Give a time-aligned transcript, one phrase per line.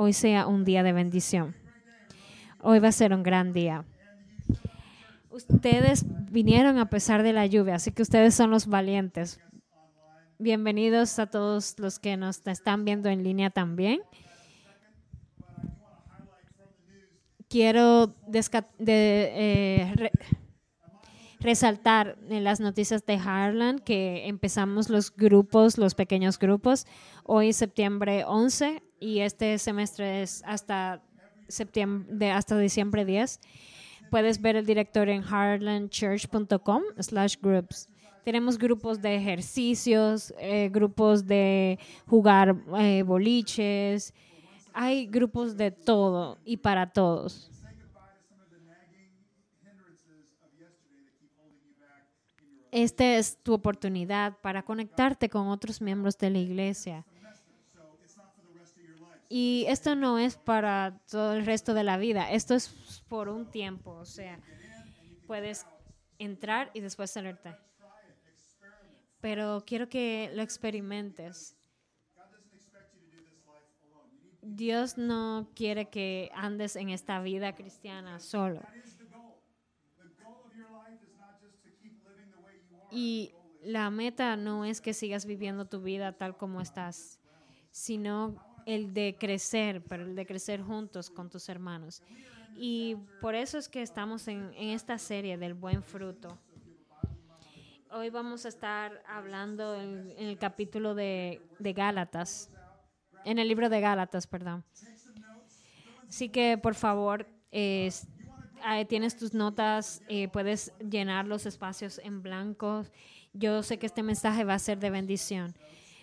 [0.00, 1.56] hoy sea un día de bendición.
[2.60, 3.84] Hoy va a ser un gran día.
[5.28, 9.40] Ustedes vinieron a pesar de la lluvia, así que ustedes son los valientes.
[10.38, 14.00] Bienvenidos a todos los que nos están viendo en línea también.
[17.48, 18.14] Quiero
[18.86, 20.10] eh,
[21.40, 26.86] resaltar en las noticias de Harlan que empezamos los grupos, los pequeños grupos,
[27.24, 31.02] hoy septiembre 11 y este semestre es hasta
[31.48, 33.40] septiembre, hasta diciembre 10.
[34.10, 37.88] Puedes ver el director en harlandchurch.com slash groups.
[38.24, 44.12] Tenemos grupos de ejercicios, eh, grupos de jugar eh, boliches.
[44.72, 47.50] Hay grupos de todo y para todos.
[52.70, 57.04] Esta es tu oportunidad para conectarte con otros miembros de la iglesia.
[59.28, 63.50] Y esto no es para todo el resto de la vida, esto es por un
[63.50, 64.40] tiempo, o sea,
[65.26, 65.66] puedes
[66.18, 67.54] entrar y después salirte.
[69.20, 71.56] Pero quiero que lo experimentes.
[74.40, 78.62] Dios no quiere que andes en esta vida cristiana solo.
[82.90, 87.18] Y la meta no es que sigas viviendo tu vida tal como estás,
[87.70, 88.36] sino
[88.66, 92.02] el de crecer, pero el de crecer juntos con tus hermanos.
[92.56, 96.38] Y por eso es que estamos en, esta serie del buen fruto.
[97.90, 102.50] Hoy vamos a estar hablando en, el capítulo de, Gálatas,
[103.24, 104.64] en el libro de Gálatas, perdón.
[106.08, 107.26] Así que por favor,
[108.88, 112.84] tienes tus notas, eh, puedes llenar los espacios en blanco.
[113.32, 115.54] Yo sé que este mensaje va a ser de bendición.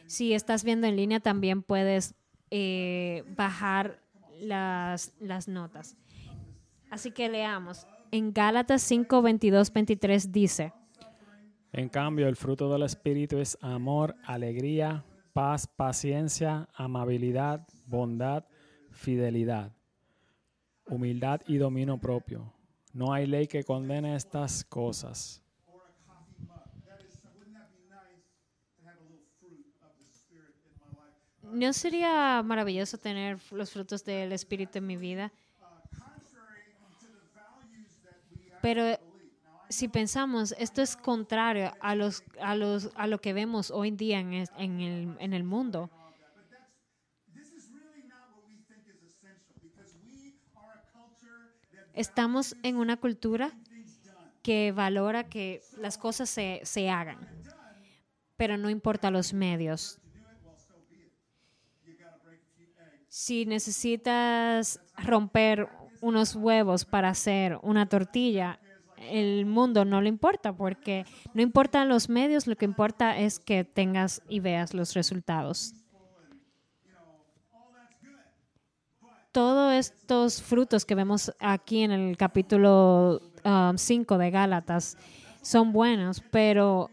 [0.06, 2.16] Si estás viendo en línea, también puedes
[2.52, 4.02] eh, bajar
[4.40, 5.98] las, las notas.
[6.90, 7.88] Así que leamos.
[8.12, 10.74] En Gálatas 5, 22, 23 dice.
[11.74, 18.46] En cambio, el fruto del Espíritu es amor, alegría, paz, paciencia, amabilidad, bondad,
[18.92, 19.75] fidelidad,
[20.88, 22.54] humildad y dominio propio.
[22.94, 25.42] No hay ley que condene estas cosas.
[31.52, 35.32] ¿No sería maravilloso tener los frutos del Espíritu en mi vida?
[38.62, 38.98] Pero
[39.70, 43.98] si pensamos, esto es contrario a, los, a, los, a lo que vemos hoy en
[43.98, 45.90] día en, el, en el mundo.
[51.96, 53.52] Estamos en una cultura
[54.44, 57.18] que valora que las cosas se, se hagan,
[58.36, 60.00] pero no importa los medios.
[63.08, 65.70] Si necesitas romper
[66.02, 68.60] unos huevos para hacer una tortilla,
[68.98, 73.64] el mundo no le importa porque no importan los medios, lo que importa es que
[73.64, 75.74] tengas y veas los resultados.
[79.36, 83.22] Todos estos frutos que vemos aquí en el capítulo
[83.76, 84.98] 5 um, de Gálatas
[85.42, 86.90] son buenos, pero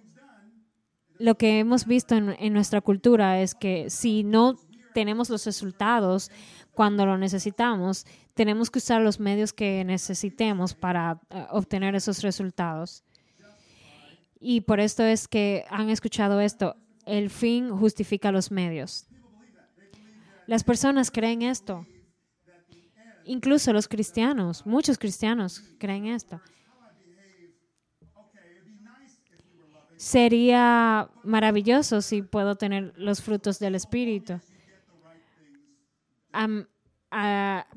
[1.21, 4.57] lo que hemos visto en nuestra cultura es que si no
[4.93, 6.33] tenemos los resultados
[6.73, 13.05] cuando lo necesitamos, tenemos que usar los medios que necesitemos para eh, obtener esos resultados.
[14.41, 16.75] Y por esto es que han escuchado esto,
[17.07, 19.07] el fin justifica los medios.
[20.49, 21.87] Las personas creen esto.
[23.25, 26.41] Incluso los cristianos, muchos cristianos creen esto.
[29.97, 34.41] Sería maravilloso si puedo tener los frutos del Espíritu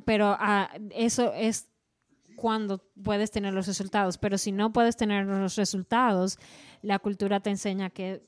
[0.06, 0.38] pero
[0.91, 1.69] eso es
[2.35, 4.17] cuando puedes tener los resultados.
[4.17, 6.38] Pero si no puedes tener los resultados,
[6.81, 8.25] la cultura te enseña que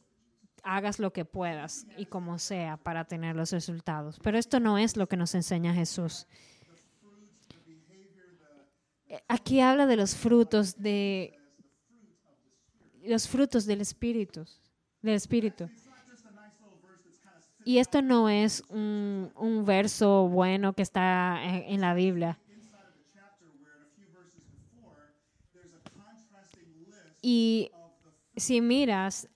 [0.63, 4.19] hagas lo que puedas y como sea para tener los resultados.
[4.21, 6.27] Pero esto no es lo que nos enseña Jesús.
[9.27, 11.37] Aquí habla de los frutos de
[13.03, 14.45] los frutos del espíritu,
[15.01, 15.69] del espíritu.
[17.63, 22.39] Y esto no es un, un verso bueno que está en, la Biblia.
[27.21, 27.71] Y
[28.37, 29.27] si miras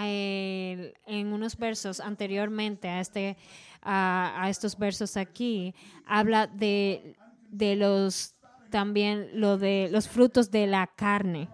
[0.00, 3.36] eh, en unos versos anteriormente a, este,
[3.82, 5.74] a, estos versos aquí,
[6.06, 7.16] habla de,
[7.48, 8.33] de, los
[8.74, 11.48] también lo de los frutos de la carne.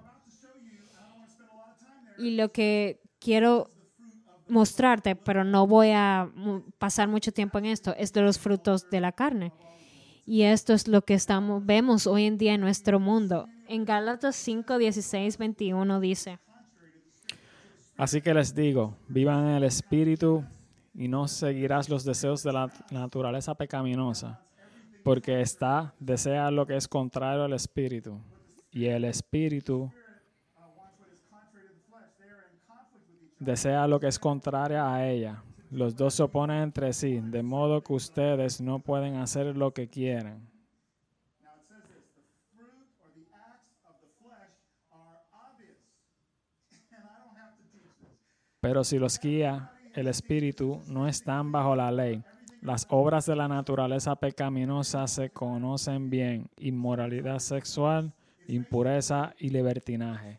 [2.16, 3.70] Y lo que quiero
[4.48, 6.30] mostrarte, pero no voy a
[6.78, 9.52] pasar mucho tiempo en esto, es de los frutos de la carne.
[10.24, 13.48] Y esto es lo que estamos, vemos hoy en día en nuestro mundo.
[13.68, 16.38] En Gálatas 5, 16, 21 dice,
[17.98, 20.42] Así que les digo, vivan en el Espíritu
[20.94, 24.40] y no seguirás los deseos de la naturaleza pecaminosa,
[25.02, 28.20] porque está, desea lo que es contrario al Espíritu,
[28.70, 29.90] y el Espíritu
[33.38, 35.42] desea lo que es contrario a ella.
[35.70, 39.88] Los dos se oponen entre sí, de modo que ustedes no pueden hacer lo que
[39.88, 40.48] quieren.
[48.60, 52.22] Pero si los guía el Espíritu, no están bajo la ley.
[52.62, 56.50] Las obras de la naturaleza pecaminosa se conocen bien.
[56.58, 58.12] Inmoralidad sexual,
[58.48, 60.38] impureza y libertinaje.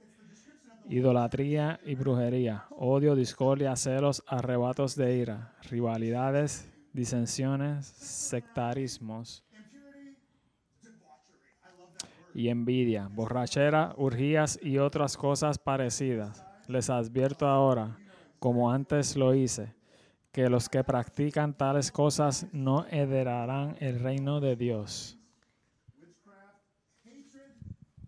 [0.88, 2.66] Idolatría y brujería.
[2.78, 5.56] Odio, discordia, celos, arrebatos de ira.
[5.64, 9.44] Rivalidades, disensiones, sectarismos.
[12.36, 16.46] Y envidia, borrachera, urgías y otras cosas parecidas.
[16.68, 17.98] Les advierto ahora,
[18.38, 19.74] como antes lo hice,
[20.32, 25.18] que los que practican tales cosas no heredarán el reino de Dios.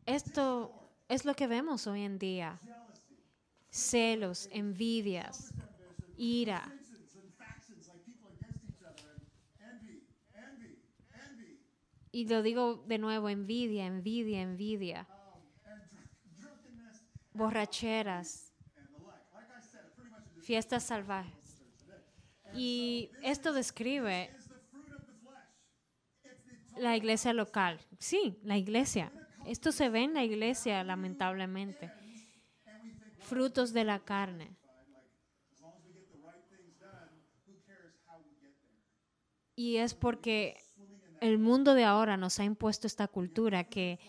[0.05, 2.59] esto es lo que vemos hoy en día.
[3.69, 5.53] Celos, envidias,
[6.17, 6.71] ira.
[12.11, 15.07] Y lo digo de nuevo, envidia, envidia, envidia.
[17.33, 18.53] Borracheras,
[20.41, 21.42] fiestas salvajes.
[22.55, 24.29] Y esto describe
[26.77, 27.79] la iglesia local.
[28.00, 29.11] Sí, la iglesia.
[29.45, 31.91] Esto se ve en la iglesia, lamentablemente.
[33.19, 34.55] Frutos de la carne.
[39.55, 40.57] Y es porque
[41.21, 44.00] el mundo de ahora nos ha impuesto esta cultura que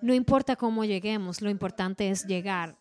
[0.00, 2.76] no importa cómo lleguemos, lo importante es llegar.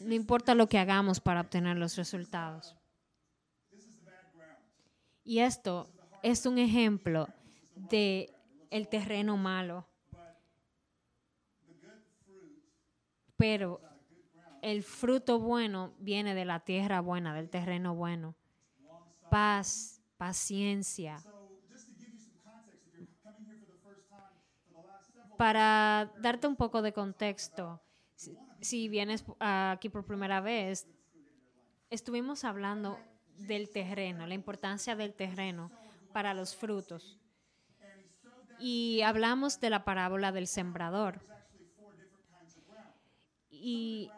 [0.00, 2.79] No importa lo que hagamos para obtener los resultados.
[5.30, 5.88] Y esto
[6.22, 7.28] es un ejemplo
[7.76, 8.34] de
[8.70, 9.86] el terreno malo.
[13.36, 13.80] Pero
[14.62, 18.34] el fruto bueno viene de la tierra buena, del terreno bueno.
[19.28, 21.24] Paz, paciencia.
[25.36, 27.80] Para darte un poco de contexto,
[28.14, 30.86] si- si vienes aquí por primera vez,
[31.90, 33.04] estuvimos hablando
[33.46, 35.70] del terreno, la importancia del terreno
[36.12, 37.18] para los frutos.
[38.58, 41.20] Y hablamos de la parábola del sembrador.
[43.50, 44.10] Y,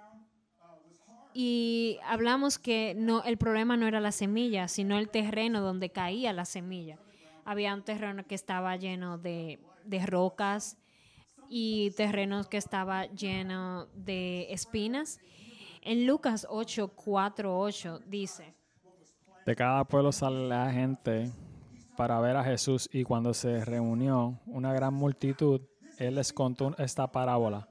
[1.33, 6.33] y hablamos que no, el problema no era la semilla, sino el terreno donde caía
[6.33, 6.99] la semilla.
[7.45, 10.77] Había un terreno que estaba lleno de, de rocas
[11.49, 15.21] y terrenos que estaba lleno de espinas.
[15.83, 18.55] En Lucas 8, 4, 8 dice,
[19.45, 21.33] De cada pueblo sale la gente
[21.97, 25.61] para ver a Jesús y cuando se reunió una gran multitud,
[25.99, 27.69] él les contó esta parábola.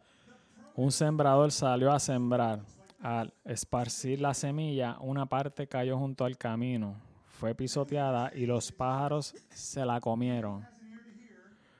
[0.75, 2.59] Un sembrador salió a sembrar.
[3.01, 9.33] Al esparcir la semilla, una parte cayó junto al camino, fue pisoteada y los pájaros
[9.49, 10.67] se la comieron.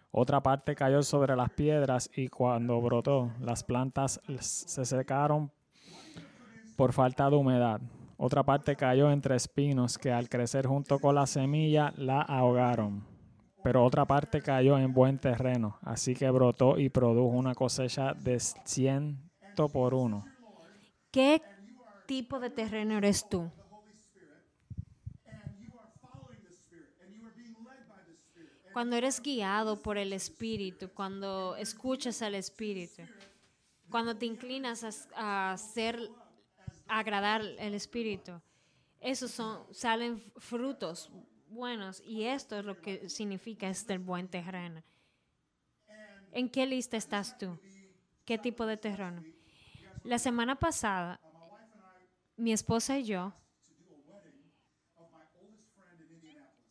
[0.10, 5.52] Otra parte cayó sobre las piedras y cuando brotó, las plantas se secaron
[6.76, 7.82] por falta de humedad.
[8.24, 13.04] Otra parte cayó entre espinos que al crecer junto con la semilla la ahogaron.
[13.64, 18.40] Pero otra parte cayó en buen terreno, así que brotó y produjo una cosecha de
[18.40, 20.24] ciento por uno.
[21.10, 21.42] ¿qué
[22.06, 23.50] tipo de terreno eres tú?
[28.72, 33.02] Cuando eres guiado por el Espíritu, cuando escuchas al Espíritu,
[33.90, 34.84] cuando te inclinas
[35.16, 36.31] a, a a
[37.00, 38.42] agradar el Espíritu,
[39.00, 41.12] esos son, salen frutos
[41.50, 44.84] buenos y esto es lo que significa este buen terreno.
[46.32, 47.60] ¿En qué lista estás tú?
[48.26, 49.26] ¿Qué tipo de terreno?
[50.04, 51.20] La semana pasada,
[52.38, 53.34] mi esposa y yo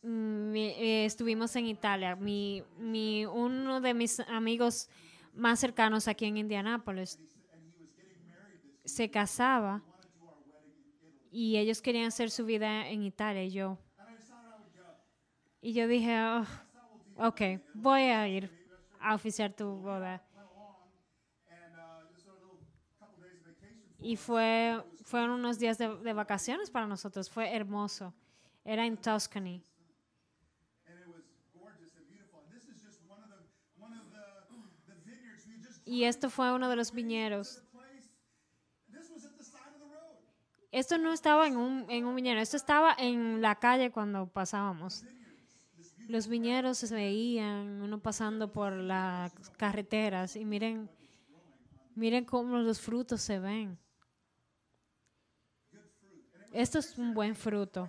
[0.03, 2.17] mm, mi- eh, estuvimos en Italia.
[2.17, 4.89] Mi, mi, uno de mis amigos
[5.33, 7.19] más cercanos aquí en Indianápolis
[8.85, 9.83] se casaba
[11.31, 13.79] y ellos querían hacer su vida en Italia y yo.
[15.63, 16.47] Y yo dije, "Oh,
[17.17, 17.41] ok,
[17.75, 18.51] voy a ir
[18.99, 20.23] a oficiar tu boda.
[23.99, 27.29] Y fue, fueron unos días de, de vacaciones para nosotros.
[27.29, 28.15] Fue hermoso.
[28.65, 29.63] Era en Tuscany.
[35.85, 37.63] Y esto fue uno de los viñeros.
[40.71, 45.05] Esto no estaba en un, en un viñedo, esto estaba en la calle cuando pasábamos.
[46.07, 50.89] Los viñeros se veían, uno pasando por las carreteras y miren,
[51.95, 53.79] miren cómo los frutos se ven.
[56.53, 57.89] Esto es un buen fruto.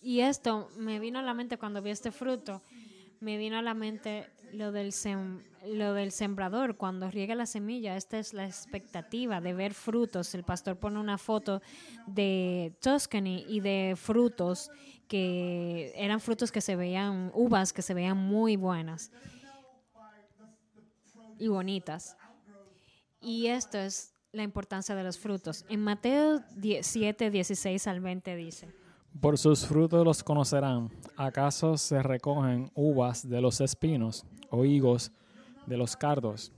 [0.00, 2.62] Y esto me vino a la mente cuando vi este fruto,
[3.20, 7.96] me vino a la mente lo del, sem- lo del sembrador, cuando riega la semilla,
[7.96, 10.34] esta es la expectativa de ver frutos.
[10.34, 11.60] El pastor pone una foto
[12.06, 14.70] de Tuscany y de frutos
[15.06, 19.10] que eran frutos que se veían, uvas que se veían muy buenas
[21.38, 22.16] y bonitas.
[23.20, 25.64] Y esto es la importancia de los frutos.
[25.68, 26.42] En Mateo
[26.82, 28.68] 7, 16 al 20 dice.
[29.20, 30.90] Por sus frutos los conocerán.
[31.16, 35.10] ¿Acaso se recogen uvas de los espinos o higos
[35.66, 36.52] de los cardos?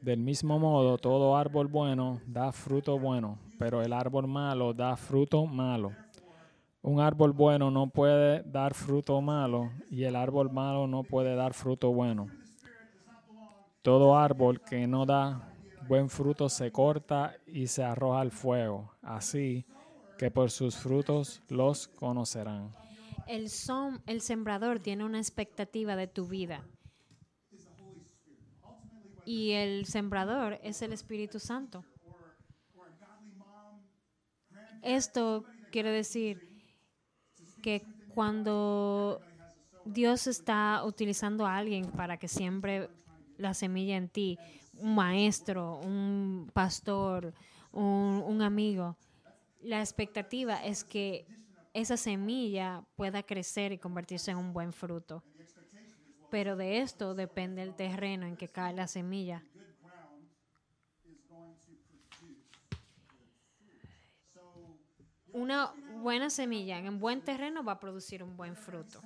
[0.00, 5.44] Del mismo modo, todo árbol bueno da fruto bueno, pero el árbol malo da fruto
[5.46, 5.92] malo.
[6.82, 11.52] Un árbol bueno no puede dar fruto malo y el árbol malo no puede dar
[11.52, 12.28] fruto bueno.
[13.82, 15.42] Todo árbol que no da
[15.86, 18.90] buen fruto se corta y se arroja al fuego.
[19.02, 19.66] Así
[20.18, 22.70] que por sus frutos los conocerán.
[23.26, 26.62] El, som- el sembrador tiene una expectativa de tu vida.
[29.32, 31.84] Y el sembrador es el Espíritu Santo.
[34.82, 36.60] Esto quiere decir
[37.62, 39.20] que cuando
[39.84, 42.90] Dios está utilizando a alguien para que siembre
[43.36, 44.36] la semilla en ti,
[44.76, 47.32] un maestro, un pastor,
[47.70, 48.96] un, un amigo,
[49.60, 51.24] la expectativa es que
[51.72, 55.22] esa semilla pueda crecer y convertirse en un buen fruto.
[56.30, 59.44] Pero de esto depende el terreno en que cae la semilla.
[65.32, 69.02] Una buena semilla en un buen terreno va a producir un buen fruto.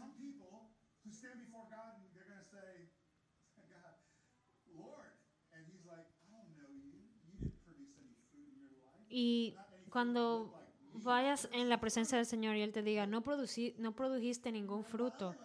[9.09, 9.55] Y
[9.91, 10.53] cuando
[10.93, 14.85] vayas en la presencia del Señor y Él te diga, no, produci- no produjiste ningún
[14.85, 15.39] fruto,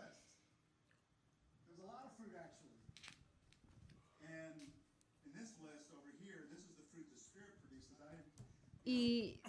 [8.89, 9.41] ¿y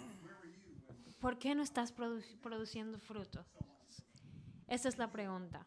[1.19, 3.43] por qué no estás produ- produciendo fruto?
[4.67, 5.65] Esa es la pregunta.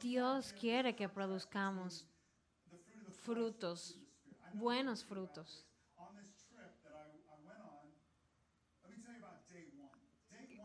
[0.00, 2.06] Dios quiere que produzcamos
[3.22, 3.98] frutos,
[4.54, 5.64] buenos frutos.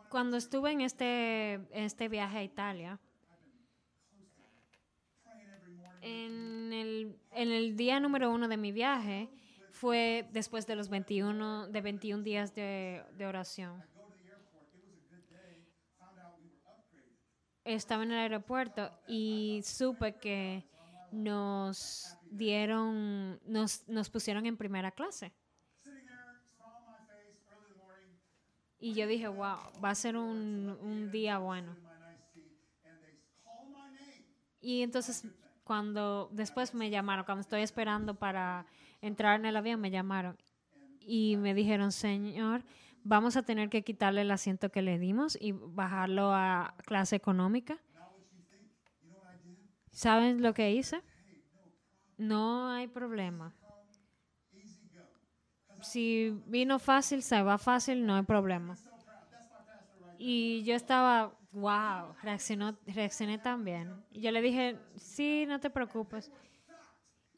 [0.09, 2.99] Cuando estuve en este, este viaje a Italia.
[6.01, 9.29] En el, en el día número uno de mi viaje
[9.71, 13.83] fue después de los 21, de 21 días de, de oración.
[17.63, 20.65] Estaba en el aeropuerto y supe que
[21.11, 25.31] nos dieron, nos, nos pusieron en primera clase.
[28.79, 31.75] Y yo dije, wow, va a ser un, un día bueno.
[34.59, 35.25] Y entonces
[35.63, 38.65] cuando después me llamaron, cuando estoy esperando para
[39.01, 40.37] entrar en el avión, me llamaron
[40.99, 42.63] y me dijeron, señor,
[43.03, 47.77] vamos a tener que quitarle el asiento que le dimos y bajarlo a clase económica.
[49.91, 51.01] ¿Saben lo que hice?
[52.17, 53.53] No hay problema.
[55.81, 58.77] Si vino fácil, se va fácil, no hay problema.
[60.17, 63.93] Y yo estaba, wow, reaccionó, reaccioné tan bien.
[64.11, 66.31] Y yo le dije, sí, no te preocupes.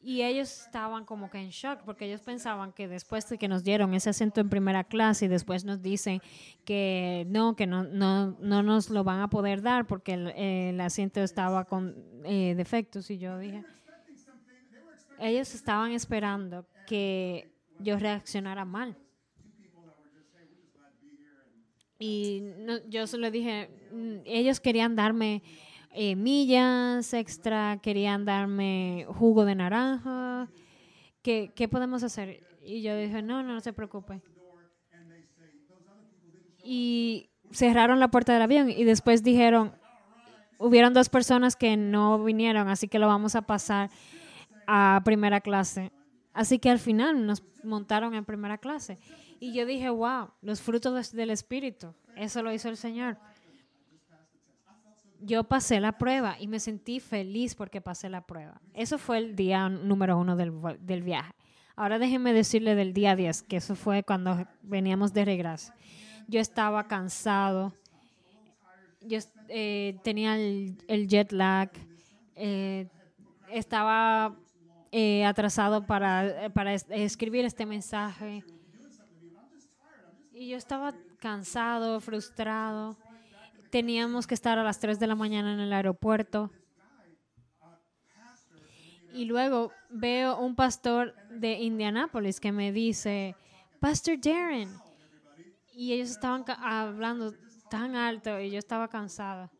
[0.00, 3.64] Y ellos estaban como que en shock porque ellos pensaban que después de que nos
[3.64, 6.20] dieron ese asiento en primera clase y después nos dicen
[6.66, 10.80] que no, que no, no, no nos lo van a poder dar porque el, el
[10.82, 13.10] asiento estaba con eh, defectos.
[13.10, 13.64] Y yo dije,
[15.18, 18.98] ellos estaban esperando que yo reaccionara mal.
[21.98, 25.42] Y no- yo solo dije, mm, ellos querían darme
[25.96, 30.48] eh, millas extra, querían darme jugo de naranja.
[31.22, 32.42] ¿Qué, ¿Qué podemos hacer?
[32.64, 34.20] Y yo dije, no, no, no se preocupe.
[36.62, 39.72] Y cerraron la puerta del avión y después dijeron,
[40.58, 43.90] hubieron dos personas que no vinieron, así que lo vamos a pasar
[44.66, 45.92] a primera clase.
[46.32, 48.98] Así que al final nos montaron en primera clase.
[49.44, 51.94] Y yo dije, wow, los frutos del Espíritu.
[52.16, 53.18] Eso lo hizo el Señor.
[55.20, 58.60] Yo pasé la prueba y me sentí feliz porque pasé la prueba.
[58.74, 61.32] Eso fue el día número uno del, del viaje.
[61.76, 65.72] Ahora déjenme decirle del día 10, que eso fue cuando veníamos de regreso.
[66.28, 67.72] Yo estaba cansado.
[69.00, 71.70] Yo eh, tenía el, jet lag.
[72.36, 72.88] eh,
[73.50, 74.36] estaba
[74.92, 78.42] eh, atrasado para, para es- escribir este mensaje.
[80.36, 82.96] Y yo estaba cansado, frustrado.
[83.70, 86.50] Teníamos que estar a las 3 de la mañana en el aeropuerto.
[89.12, 93.36] Y luego veo un pastor de Indianápolis que me dice,
[93.78, 94.76] Pastor Darren.
[95.72, 97.32] Y ellos estaban hablando
[97.70, 99.52] tan alto y yo estaba cansada.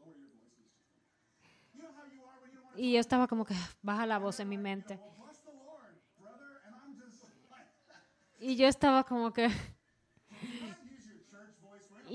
[2.74, 4.98] Y yo estaba como que baja la voz en mi mente.
[8.40, 9.48] Y yo estaba como que...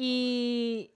[0.01, 0.91] Y,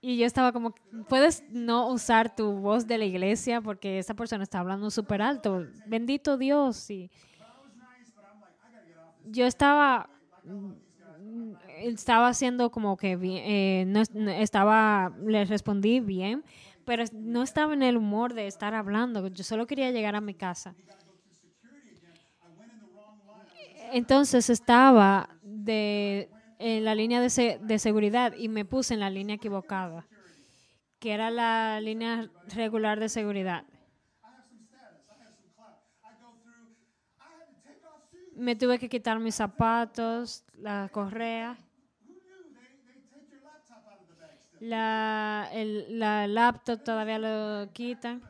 [0.00, 0.72] y yo estaba como,
[1.08, 5.66] puedes no usar tu voz de la iglesia porque esa persona está hablando súper alto.
[5.86, 6.88] Bendito Dios.
[6.90, 7.10] Y
[9.24, 10.08] yo estaba,
[11.78, 16.44] estaba haciendo como que eh, no, es- no- estaba, le respondí bien,
[16.84, 19.26] pero no estaba en el humor de estar hablando.
[19.26, 20.76] Yo solo quería llegar a mi casa.
[23.92, 29.10] Entonces estaba de, en la línea de, se- de seguridad y me puse en la
[29.10, 30.06] línea equivocada,
[30.98, 33.64] que era la línea regular de seguridad.
[38.34, 41.56] Me tuve que quitar mis zapatos, la correa,
[44.60, 48.22] la, el, la laptop todavía lo quitan.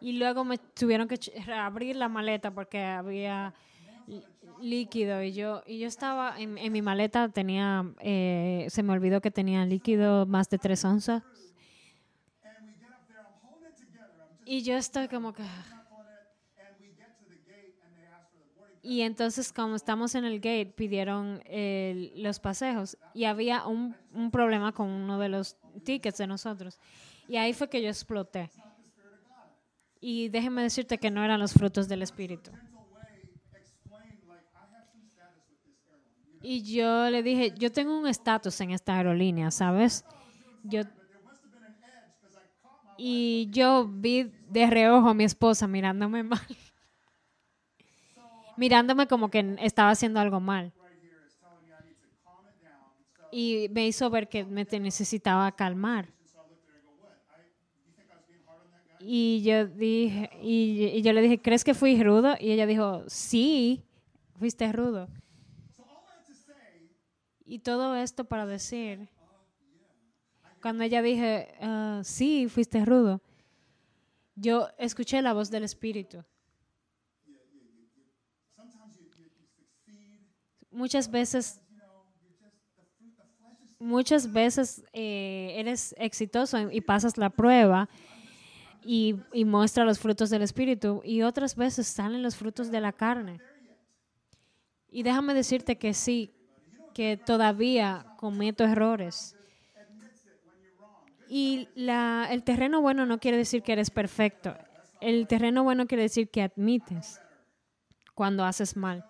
[0.00, 1.16] Y luego me tuvieron que
[1.54, 3.54] abrir la maleta porque había
[4.62, 9.30] líquido y yo y yo estaba en, mi maleta tenía eh, se me olvidó que
[9.30, 11.22] tenía líquido más de tres onzas.
[14.44, 15.42] Y yo estoy como que
[18.84, 24.30] y entonces como estamos en el gate pidieron el- los paseos y había un, un
[24.30, 26.78] problema con uno de los tickets de nosotros.
[27.28, 28.50] Y ahí fue que yo exploté.
[30.00, 32.50] Y déjeme decirte que no eran los frutos del espíritu
[36.42, 40.04] Y yo le dije, yo tengo un estatus en esta aerolínea, ¿sabes?
[40.64, 40.82] Yo
[43.04, 46.40] y yo vi de reojo a mi esposa mirándome mal.
[48.56, 50.72] Mirándome como que estaba haciendo algo mal.
[53.32, 56.06] Y me hizo ver que me necesitaba calmar.
[59.00, 62.36] Y yo dije, y, y yo le dije, ¿crees que fui rudo?
[62.38, 63.82] Y ella dijo, sí,
[64.38, 65.08] fuiste rudo.
[67.52, 69.10] Y todo esto para decir,
[70.62, 73.20] cuando ella dije, "Ah, sí, fuiste rudo,
[74.34, 76.24] yo escuché la voz del Espíritu.
[80.70, 81.60] Muchas veces,
[83.78, 87.90] muchas veces eh, eres exitoso y pasas la prueba
[88.82, 92.94] y, y muestra los frutos del Espíritu y otras veces salen los frutos de la
[92.94, 93.42] carne.
[94.88, 96.34] Y déjame decirte que sí,
[96.92, 99.36] que todavía cometo errores.
[101.28, 104.54] Y el terreno bueno no quiere decir que eres perfecto.
[105.00, 107.20] El terreno bueno quiere decir que admites
[108.14, 109.04] cuando haces mal.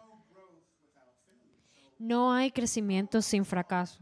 [1.99, 4.01] No hay crecimiento sin fracasos.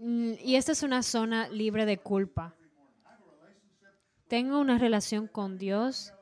[0.00, 2.54] Mm, Y esta es una zona libre de culpa.
[4.28, 6.12] Tengo una relación con Dios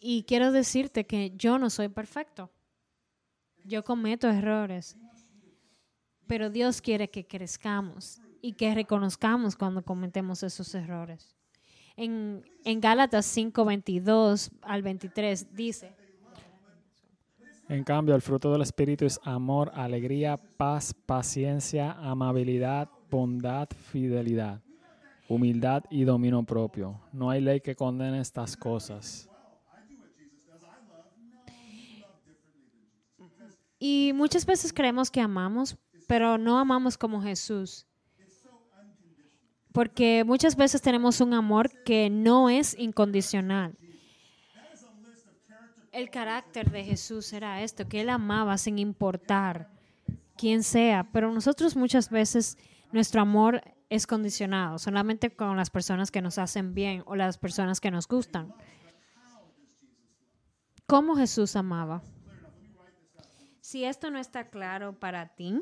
[0.00, 2.50] y quiero decirte que yo no soy perfecto.
[3.64, 4.96] Yo cometo errores.
[6.26, 11.34] Pero Dios quiere que crezcamos y que reconozcamos cuando cometemos esos errores.
[11.96, 15.92] En, en Gálatas 5, 22 al 23 dice,
[17.68, 24.60] En cambio, el fruto del Espíritu es amor, alegría, paz, paciencia, amabilidad, bondad, fidelidad,
[25.28, 27.00] humildad y dominio propio.
[27.12, 29.27] No hay ley que condene estas cosas.
[33.78, 37.86] Y muchas veces creemos que amamos, pero no amamos como Jesús.
[39.72, 43.76] Porque muchas veces tenemos un amor que no es incondicional.
[45.92, 49.70] El carácter de Jesús era esto, que él amaba sin importar
[50.36, 52.56] quién sea, pero nosotros muchas veces
[52.92, 57.80] nuestro amor es condicionado, solamente con las personas que nos hacen bien o las personas
[57.80, 58.54] que nos gustan.
[60.86, 62.02] ¿Cómo Jesús amaba?
[63.68, 65.60] Si esto no está claro para ti,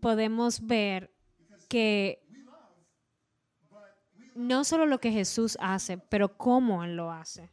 [0.00, 1.10] podemos ver
[1.68, 2.22] que
[4.36, 7.50] no solo lo que Jesús hace, pero cómo Él lo hace.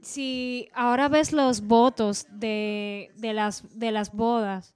[0.00, 4.74] Si ahora ves los votos de, de las, de las bodas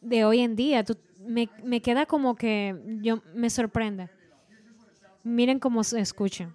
[0.00, 0.84] de hoy en día,
[1.20, 4.10] me, me queda como que yo me sorprende.
[5.22, 6.54] Miren cómo se escuchan.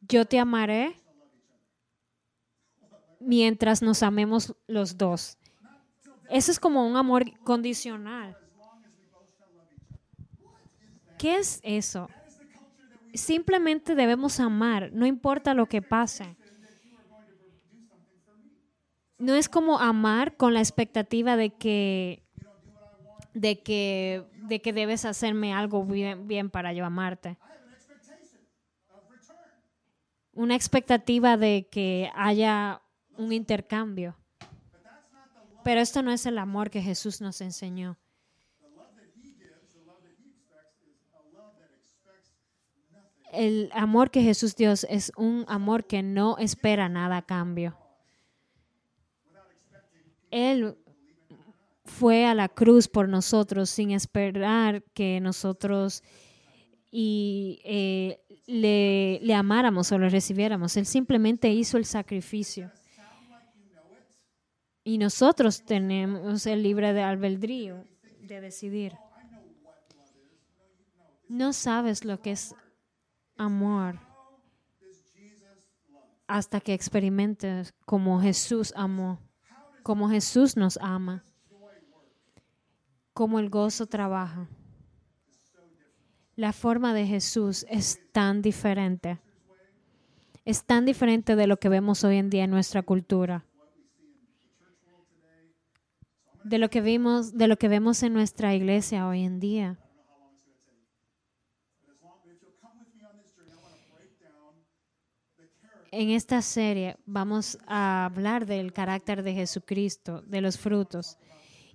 [0.00, 0.96] Yo te amaré
[3.20, 5.36] mientras nos amemos los dos.
[6.30, 8.36] Eso es como un amor condicional.
[11.18, 12.08] ¿Qué es eso?
[13.12, 16.36] Simplemente debemos amar, no importa lo que pase.
[19.18, 22.22] No es como amar con la expectativa de que
[23.34, 27.38] de que de que debes hacerme algo bien, bien para yo amarte.
[30.32, 32.80] Una expectativa de que haya
[33.16, 34.16] un intercambio.
[35.64, 37.98] Pero esto no es el amor que Jesús nos enseñó.
[43.32, 47.76] El amor que Jesús dio es un amor que no espera nada a cambio.
[50.30, 50.78] Él
[51.88, 56.02] fue a la cruz por nosotros sin esperar que nosotros
[56.90, 60.76] y, eh, le, amáramos o le recibiéramos.
[60.76, 62.70] Él simplemente hizo el sacrificio.
[64.84, 67.84] Y nosotros tenemos el libre de albedrío
[68.20, 68.94] de decidir.
[71.28, 72.54] No sabes lo que es
[73.36, 73.98] amor
[76.26, 79.18] hasta que experimentes como Jesús amó,
[79.82, 81.24] como Jesús nos ama,
[83.18, 84.46] como el gozo trabaja.
[86.36, 89.18] La forma de Jesús es tan diferente.
[90.44, 93.44] Es tan diferente de lo que vemos hoy en día en nuestra cultura.
[96.44, 99.80] De lo que vimos, de lo que vemos en nuestra iglesia hoy en día.
[105.90, 111.18] En esta serie vamos a hablar del carácter de Jesucristo, de los frutos.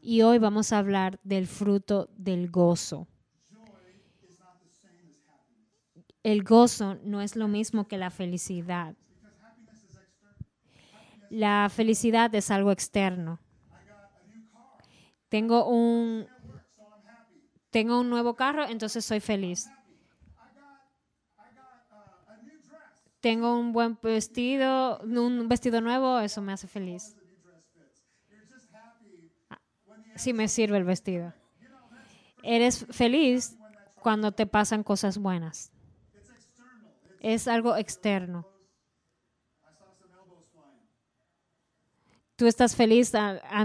[0.05, 3.07] Y hoy vamos a hablar del fruto del gozo.
[6.23, 8.97] El gozo no es lo mismo que la felicidad.
[11.29, 13.39] La felicidad es algo externo.
[15.29, 16.27] Tengo un,
[17.69, 19.69] tengo un nuevo carro, entonces soy feliz.
[23.21, 27.15] Tengo un buen vestido, un vestido nuevo, eso me hace feliz.
[30.15, 31.33] Sí me sirve el vestido.
[32.43, 33.57] Eres feliz
[34.01, 35.71] cuando te pasan cosas buenas.
[37.19, 38.45] Es algo externo.
[42.35, 43.13] Tú estás feliz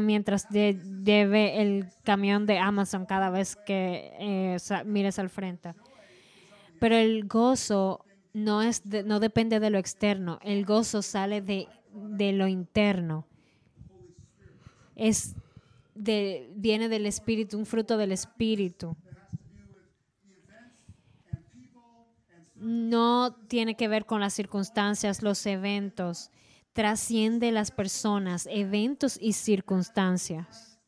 [0.00, 5.74] mientras lle- lleve el camión de Amazon cada vez que eh, mires al frente.
[6.78, 10.38] Pero el gozo no, es de- no depende de lo externo.
[10.42, 13.26] El gozo sale de, de lo interno.
[14.94, 15.34] Es
[15.98, 18.96] de, viene del espíritu, un fruto del espíritu.
[22.54, 26.30] No tiene que ver con las circunstancias, los eventos.
[26.72, 30.78] Trasciende las personas, eventos y circunstancias.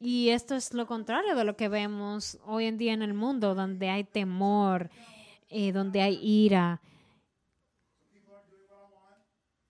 [0.00, 3.54] Y esto es lo contrario de lo que vemos hoy en día en el mundo,
[3.54, 4.90] donde hay temor,
[5.48, 6.82] eh, donde hay ira,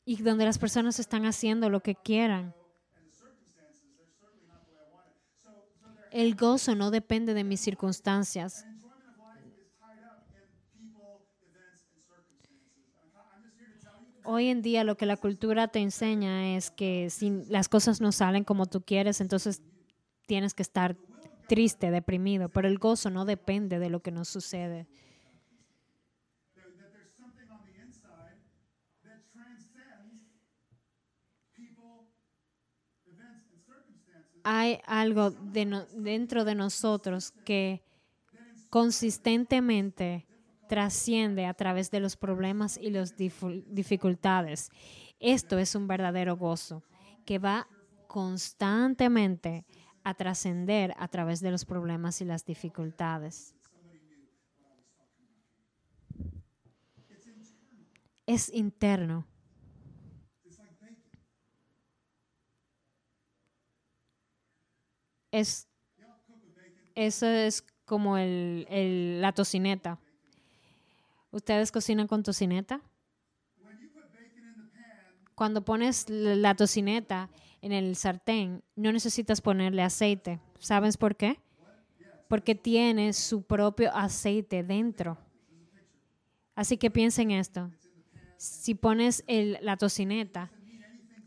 [0.04, 2.54] y donde las personas están haciendo lo que quieran.
[6.10, 8.66] El gozo no depende de mis circunstancias.
[14.22, 18.10] Hoy en día lo que la cultura te enseña es que si las cosas no
[18.12, 19.60] salen como tú quieres, entonces
[20.26, 20.96] tienes que estar
[21.46, 24.86] triste, deprimido, pero el gozo no depende de lo que nos sucede.
[34.44, 37.82] hay algo de dentro de nosotros que
[38.70, 40.26] consistentemente
[40.68, 44.70] trasciende a través de los problemas y las dificultades.
[45.18, 46.82] Esto es un verdadero gozo
[47.24, 47.66] que va
[48.06, 49.64] constantemente
[50.04, 53.54] a trascender a través de los problemas y las dificultades.
[58.26, 59.26] Es interno
[65.34, 65.66] Es,
[66.94, 69.98] eso es como el, la tocineta.
[71.32, 72.80] ¿Ustedes cocinan con tocineta?
[75.34, 77.28] Cuando pones la tocineta
[77.60, 80.38] en el sartén, no necesitas ponerle aceite.
[80.60, 81.40] ¿Sabes por qué?
[82.28, 85.18] Porque tiene su propio aceite dentro.
[86.54, 87.72] Así que piensen esto.
[88.36, 90.52] Si pones el- la tocineta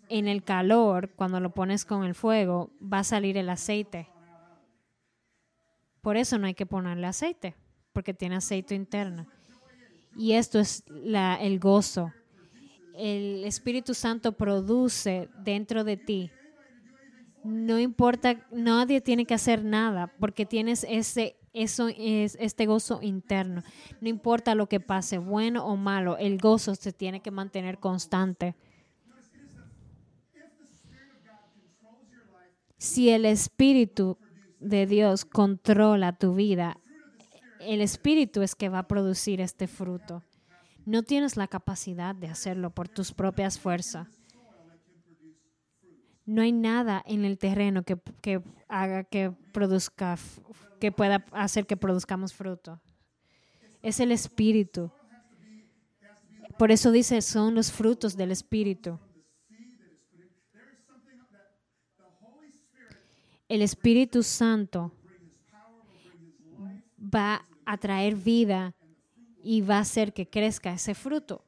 [0.10, 4.08] en el calor, cuando lo pones con el fuego, va a salir el aceite.
[6.02, 7.56] Por eso no hay que ponerle aceite,
[7.94, 9.28] porque tiene aceite interno.
[10.16, 12.12] Y esto es la- el gozo.
[12.96, 16.32] El Espíritu Santo produce dentro de ti.
[17.44, 23.64] No importa, nadie tiene que hacer nada, porque tienes ese, eso es este gozo interno.
[24.02, 28.56] No importa lo que pase, bueno o malo, el gozo se tiene que mantener constante.
[32.78, 34.18] Si el Espíritu
[34.60, 36.78] de Dios controla tu vida,
[37.60, 40.24] el Espíritu es que va a producir este fruto.
[40.86, 44.08] No tienes la capacidad de hacerlo por tus propias fuerzas.
[46.26, 50.18] No hay nada en el terreno que, que haga que produzca,
[50.80, 52.80] que pueda hacer que produzcamos fruto.
[53.82, 54.92] Es el Espíritu.
[56.58, 59.00] Por eso dice, son los frutos del Espíritu.
[63.50, 64.92] El Espíritu Santo
[67.00, 68.76] va a traer vida
[69.44, 71.46] y va a hacer que crezca ese fruto.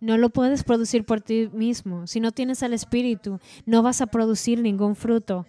[0.00, 2.06] No lo puedes producir por ti mismo.
[2.06, 5.46] Si no tienes al Espíritu, no vas a producir ningún fruto.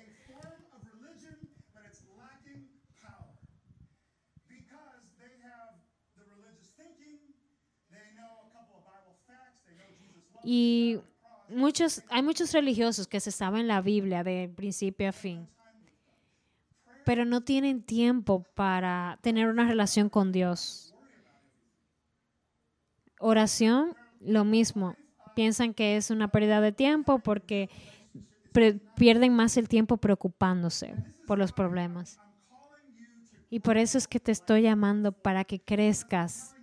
[10.48, 11.00] Y
[11.50, 15.48] muchos, hay muchos religiosos que se saben la Biblia de principio a fin,
[17.06, 20.94] pero no tienen tiempo para tener una relación con Dios.
[23.20, 24.96] Oración, lo mismo.
[25.36, 27.70] Piensan que es una pérdida de tiempo porque
[28.96, 30.96] pierden más el tiempo preocupándose
[31.28, 32.20] por los problemas.
[33.50, 36.55] Y por eso es que te estoy llamando para que crezcas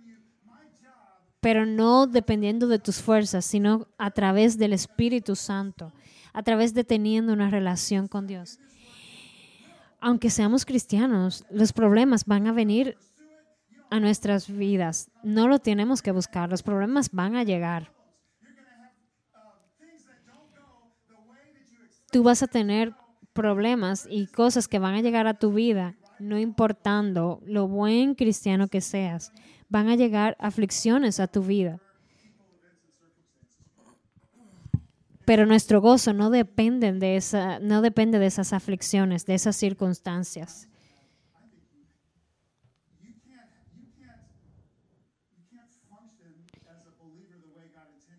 [1.43, 5.91] pero no dependiendo de tus fuerzas, sino a través del Espíritu Santo,
[6.31, 8.59] a través de teniendo una relación con Dios.
[9.99, 12.95] Aunque seamos cristianos, los problemas van a venir
[13.89, 15.11] a nuestras vidas.
[15.21, 17.91] No lo tenemos que buscar, los problemas van a llegar.
[22.09, 22.93] Tú vas a tener
[23.33, 28.69] problemas y cosas que van a llegar a tu vida, no importando lo buen cristiano
[28.69, 29.33] que seas.
[29.73, 31.79] Van a llegar aflicciones a tu vida.
[35.25, 40.69] Pero nuestro gozo no depende de esa, no depende de esas aflicciones, de esas circunstancias.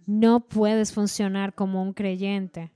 [0.07, 2.73] No puedes funcionar como un creyente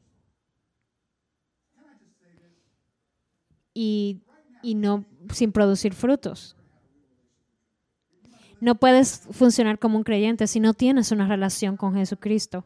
[3.74, 4.22] y,
[4.62, 6.58] y no sin producir frutos.
[8.61, 12.64] No puedes funcionar como un creyente si no tienes una relación con Jesucristo.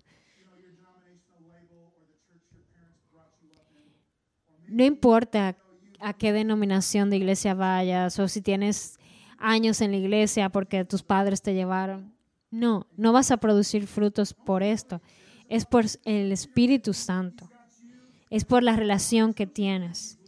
[4.69, 5.57] No importa
[6.01, 8.99] a qué denominación de iglesia vayas o si tienes
[9.39, 12.15] años en la iglesia porque tus padres te llevaron.
[12.51, 15.03] No, no vas a producir frutos por esto.
[15.49, 17.51] Es por el Espíritu Santo.
[18.31, 20.19] Es por la relación que tienes.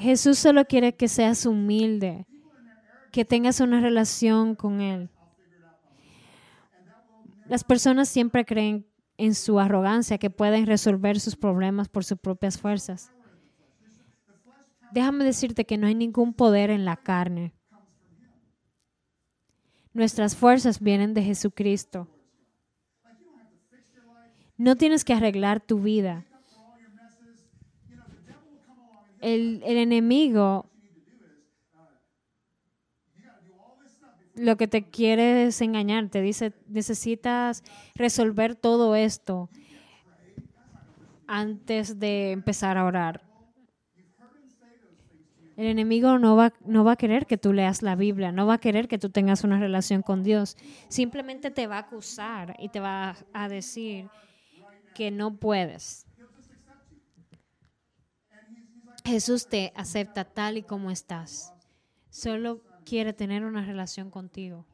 [0.00, 2.26] Jesús solo quiere que seas humilde,
[3.12, 5.10] que tengas una relación con Él.
[7.46, 8.86] Las personas siempre creen
[9.18, 13.12] en su arrogancia que pueden resolver sus problemas por sus propias fuerzas.
[14.90, 17.52] Déjame decirte que no hay ningún poder en la carne.
[19.92, 22.08] Nuestras fuerzas vienen de Jesucristo.
[24.56, 26.24] No tienes que arreglar tu vida.
[29.20, 30.70] El, el enemigo
[34.40, 36.08] lo que te quiere es engañar.
[36.08, 37.62] Te dice, necesitas
[37.94, 39.50] resolver todo esto
[41.26, 43.22] antes de empezar a orar.
[45.56, 48.54] El enemigo no va, no va a querer que tú leas la Biblia, no va
[48.54, 50.56] a querer que tú tengas una relación con Dios.
[50.88, 54.08] Simplemente te va a acusar y te va a decir
[54.94, 56.06] que no puedes.
[59.04, 61.52] Jesús te acepta tal y como estás.
[62.10, 64.66] Solo quiere tener una relación contigo.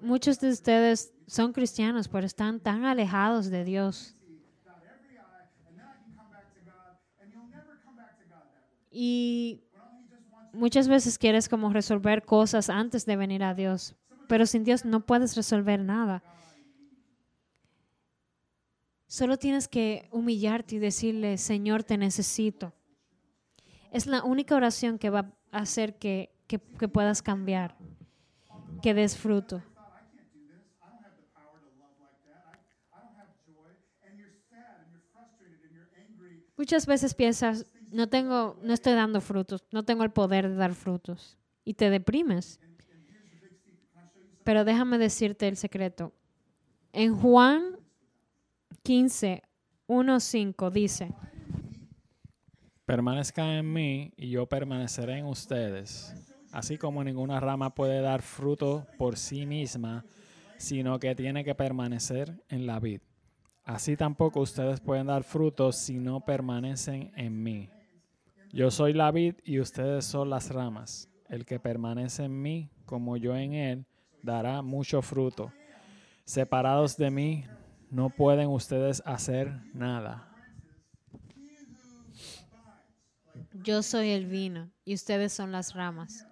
[0.00, 4.16] Muchos de ustedes son cristianos, pero están tan alejados de Dios.
[8.90, 9.62] Y
[10.52, 13.94] muchas veces quieres como resolver cosas antes de venir a Dios,
[14.28, 16.22] pero sin Dios no puedes resolver nada.
[19.12, 22.72] Solo tienes que humillarte y decirle, Señor, te necesito.
[23.90, 27.76] Es la única oración que va a hacer que, que- que puedas cambiar,
[28.80, 29.62] que des fruto.
[36.56, 40.72] Muchas veces piensas, no tengo, no estoy dando frutos, no tengo el poder de dar
[40.72, 42.60] frutos y te deprimes.
[44.42, 46.14] Pero déjame decirte el secreto.
[46.94, 47.81] En Juan
[48.84, 49.42] 15,
[49.86, 51.14] 1, 5 dice,
[52.84, 56.12] Permanezcan en mí y yo permaneceré en ustedes.
[56.50, 60.04] Así como ninguna rama puede dar fruto por sí misma,
[60.58, 63.00] sino que tiene que permanecer en la vid.
[63.64, 67.70] Así tampoco ustedes pueden dar frutos si no permanecen en mí.
[68.52, 71.08] Yo soy la vid y ustedes son las ramas.
[71.28, 73.86] El que permanece en mí, como yo en él,
[74.22, 75.52] dará mucho fruto.
[76.24, 77.44] Separados de mí,
[77.92, 80.32] no pueden ustedes hacer nada.
[83.62, 86.26] yo soy el vino y ustedes son las ramas.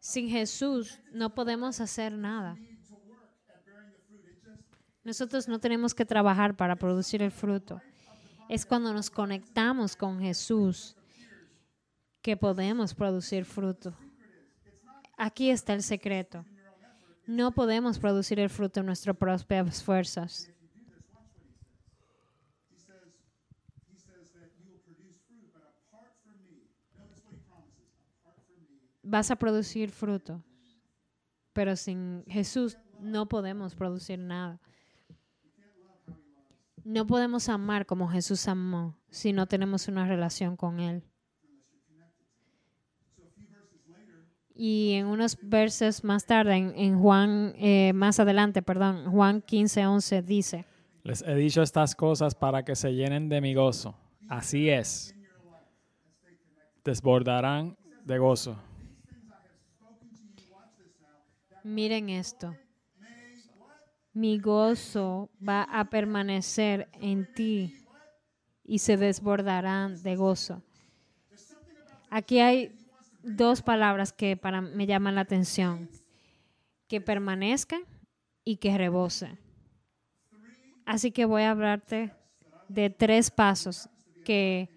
[0.00, 2.58] Sin Jesús no podemos hacer nada.
[5.04, 7.80] Nosotros no tenemos que trabajar para producir el fruto.
[8.48, 10.96] Es cuando nos conectamos con Jesús
[12.20, 13.96] que podemos producir fruto.
[15.16, 16.44] Aquí está el secreto.
[17.26, 20.50] No podemos producir el fruto en nuestras propias fuerzas.
[29.04, 30.42] Vas a producir fruto.
[31.52, 34.60] Pero sin Jesús no podemos producir nada.
[36.84, 41.04] No podemos amar como Jesús amó si no tenemos una relación con Él.
[44.64, 49.88] Y en unos versos más tarde, en, en Juan, eh, más adelante, perdón, Juan 15,
[49.88, 50.64] 11 dice,
[51.02, 53.96] Les he dicho estas cosas para que se llenen de mi gozo.
[54.28, 55.16] Así es.
[56.84, 58.56] Desbordarán de gozo.
[61.64, 62.54] miren esto,
[64.12, 67.74] mi gozo va a permanecer en ti
[68.62, 70.62] y se desbordarán de gozo.
[72.10, 72.81] Aquí hay
[73.22, 75.88] dos palabras que para me llaman la atención,
[76.88, 77.80] que permanezca
[78.44, 79.38] y que rebose.
[80.84, 82.12] Así que voy a hablarte
[82.68, 83.88] de tres pasos
[84.24, 84.68] que,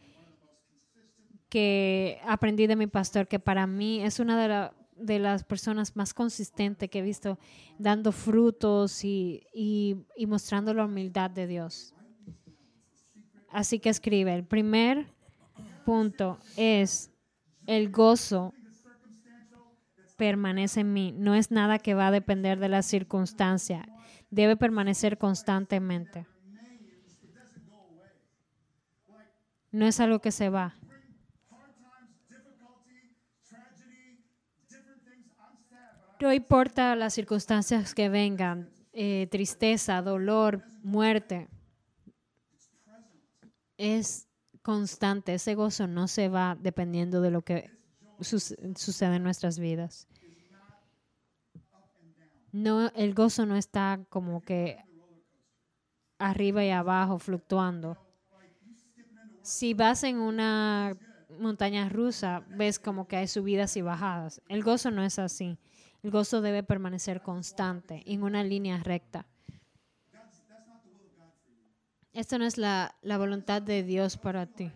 [1.49, 5.95] que aprendí de mi pastor, que para mí es una de, la- de las personas
[5.95, 7.39] más consistentes que he visto
[7.79, 11.93] dando frutos y, y, y mostrando la humildad de Dios.
[13.49, 15.08] Así que escribe, el primer
[15.86, 17.12] punto es
[17.67, 18.54] el gozo
[20.17, 21.12] permanece en mí.
[21.12, 23.88] No es nada que va a depender de la circunstancia.
[24.30, 26.25] Debe permanecer constantemente.
[29.71, 30.75] No es algo que se va.
[36.21, 41.49] No importa las circunstancias que vengan, eh, tristeza, dolor, muerte,
[43.78, 44.28] es
[44.65, 45.36] constante.
[45.36, 47.69] Ese gozo no se va dependiendo de lo que
[48.19, 50.08] sucede en nuestras vidas.
[52.51, 54.84] No, el gozo no está como que
[56.17, 57.95] arriba y abajo fluctuando.
[59.43, 60.97] Si vas en una
[61.38, 64.41] montaña rusa, ves como que hay subidas y bajadas.
[64.47, 65.60] El gozo no es así.
[66.01, 69.28] El gozo debe permanecer constante, en una línea recta.
[72.16, 74.72] Esto no es la, la voluntad de Dios para ti.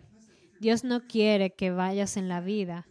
[0.60, 2.86] Dios no quiere que vayas en la vida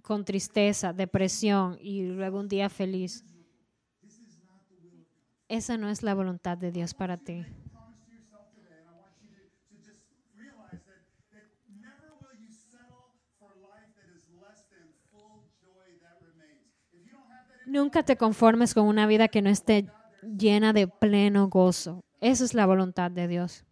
[0.00, 3.24] con tristeza, depresión y luego un día feliz.
[5.48, 7.44] Esa no es la voluntad de Dios para ti.
[17.66, 19.90] Nunca te conformes con una vida que no esté
[20.22, 22.05] llena de pleno gozo.
[22.20, 23.64] Esa es la voluntad de Dios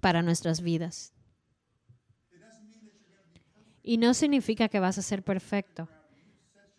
[0.00, 1.12] para nuestras vidas.
[3.82, 5.88] Y no significa que vas a ser perfecto,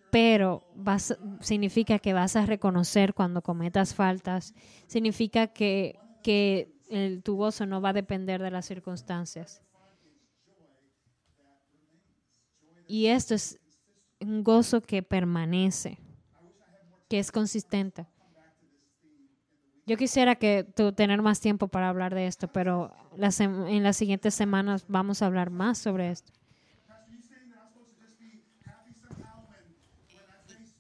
[0.09, 4.53] pero vas, significa que vas a reconocer cuando cometas faltas,
[4.87, 9.61] significa que, que el- tu gozo no va a depender de las circunstancias.
[12.87, 13.59] Y esto es
[14.19, 15.99] un gozo que permanece,
[17.09, 18.07] que es consistente.
[19.87, 23.97] Yo quisiera que tú tener más tiempo para hablar de esto, pero las en las
[23.97, 26.31] siguientes semanas vamos a hablar más sobre esto.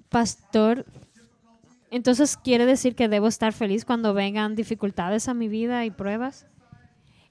[0.09, 0.85] Pastor,
[1.91, 6.47] entonces quiere decir que debo estar feliz cuando vengan dificultades a mi vida y pruebas.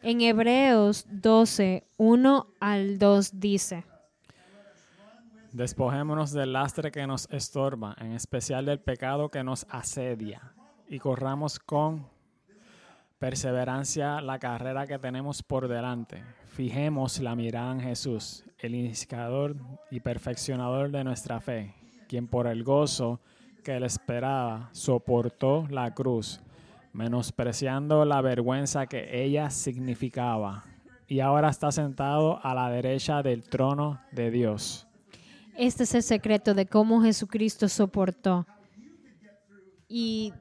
[0.03, 3.85] En Hebreos 12, 1 al 2 dice,
[5.53, 10.53] Despojémonos del lastre que nos estorba, en especial del pecado que nos asedia,
[10.89, 12.07] y corramos con
[13.19, 16.23] perseverancia la carrera que tenemos por delante.
[16.49, 19.57] Fijemos la mirada en Jesús, el iniciador
[19.91, 21.75] y perfeccionador de nuestra fe,
[22.09, 23.21] quien por el gozo
[23.63, 26.41] que él esperaba soportó la cruz,
[26.93, 30.65] menospreciando la vergüenza que ella significaba,
[31.09, 34.87] y ahora está sentado a la derecha del trono de Dios.
[35.57, 38.47] Este es el secreto de cómo Jesucristo soportó.
[39.89, 40.33] Y,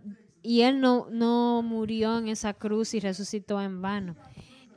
[0.44, 4.16] y Él no, no murió en esa cruz y resucitó en vano.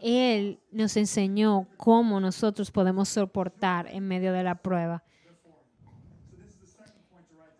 [0.00, 5.02] Él nos enseñó cómo nosotros podemos soportar en medio de la prueba.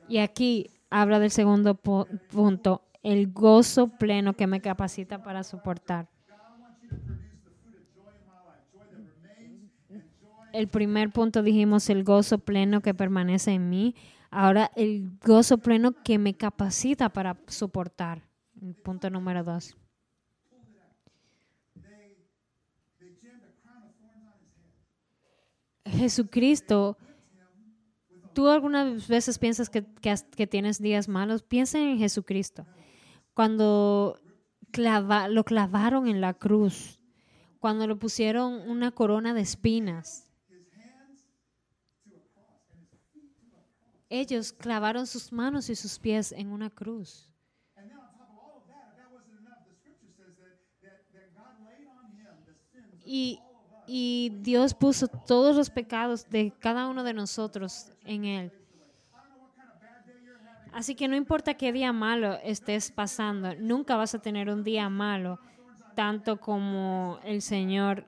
[0.09, 6.09] Y aquí habla del segundo pu- punto, el gozo pleno que me capacita para soportar.
[10.53, 13.95] El primer punto dijimos el gozo pleno que permanece en mí.
[14.39, 18.29] Ahora el gozo pleno que me capacita para soportar.
[18.85, 19.75] Punto número dos.
[25.87, 26.99] Jesucristo,
[28.35, 29.81] tú algunas veces piensas que,
[30.47, 32.67] tienes días malos, piensa en Jesucristo.
[33.33, 34.21] Cuando
[35.31, 37.01] lo clavaron en la cruz,
[37.59, 40.26] cuando le pusieron una corona de espinas,
[44.09, 47.33] ellos clavaron sus manos y sus pies en una cruz.
[53.05, 53.41] Y,
[53.87, 58.53] y Dios puso todos los pecados de cada uno de nosotros en Él.
[60.73, 64.91] Así que no importa qué día malo estés pasando, nunca vas a tener un día
[64.91, 65.39] malo,
[65.95, 68.05] tanto como el Señor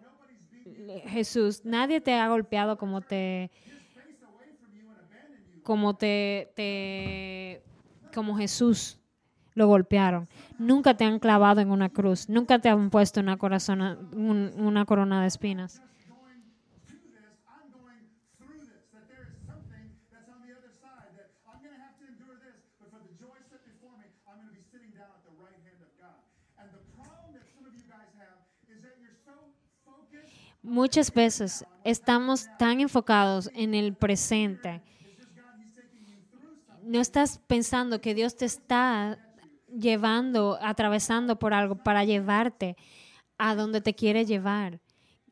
[1.07, 1.64] Jesús.
[1.64, 3.51] Nadie te ha golpeado como te
[5.68, 7.60] como te,
[8.14, 8.98] como Jesús
[9.52, 10.26] lo golpearon.
[10.58, 13.36] Nunca te han clavado en una cruz, nunca te han puesto una,
[14.86, 15.82] corona de espinas.
[30.62, 34.82] Muchas veces estamos tan enfocados en el presente.
[36.89, 39.18] No estás pensando que Dios te está
[39.68, 42.76] llevando, atravesando por algo para llevarte
[43.36, 44.80] a donde te quiere llevar.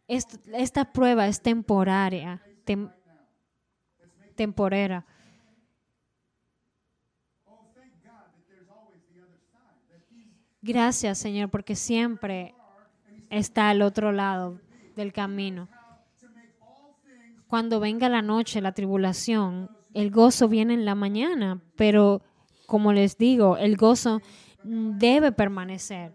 [0.07, 2.93] Est- esta prueba es temporaria, tem-
[4.35, 5.07] temporera.
[10.63, 12.55] Gracias, Señor, porque siempre
[13.31, 14.61] está al otro lado
[14.95, 15.69] del camino.
[17.47, 22.21] Cuando venga la noche, la tribulación, el gozo viene en la mañana, pero
[22.67, 24.21] como les digo, el gozo
[24.63, 26.13] debe permanecer.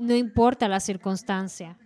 [0.00, 1.78] No importa la circunstancia.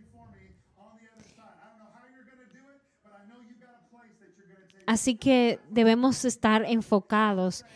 [4.87, 7.67] Así que debemos estar enfocados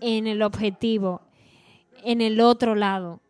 [0.00, 1.20] en el objetivo,
[2.04, 3.20] en el otro lado